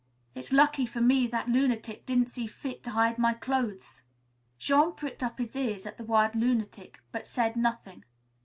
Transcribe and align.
"It's 0.33 0.51
lucky 0.51 0.87
for 0.87 0.99
me 0.99 1.27
that 1.27 1.47
lunatic 1.47 2.07
didn't 2.07 2.29
see 2.29 2.47
fit 2.47 2.83
to 2.85 2.89
hide 2.89 3.19
my 3.19 3.35
clothes." 3.35 4.01
Jean 4.57 4.93
pricked 4.93 5.21
up 5.21 5.37
his 5.37 5.55
ears 5.55 5.85
at 5.85 5.97
the 5.99 6.03
word 6.03 6.35
"lunatic," 6.35 6.97
but 7.11 7.27
said 7.27 7.55
nothing. 7.55 8.03